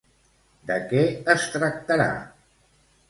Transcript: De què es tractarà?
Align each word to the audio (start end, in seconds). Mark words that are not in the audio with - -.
De 0.69 0.77
què 0.93 1.03
es 1.35 1.45
tractarà? 1.57 2.09